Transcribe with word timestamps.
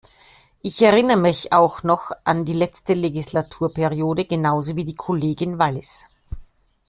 Ich 0.63 0.81
erinnere 0.81 1.15
mich 1.15 1.53
auch 1.53 1.83
noch 1.83 2.09
an 2.23 2.43
die 2.43 2.53
letzte 2.53 2.95
Legislaturperiode, 2.95 4.25
genauso 4.25 4.75
wie 4.75 4.83
die 4.83 4.95
Kollegin 4.95 5.59
Wallis. 5.59 6.07